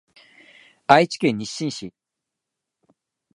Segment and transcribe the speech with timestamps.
[0.87, 1.93] 愛知県日進市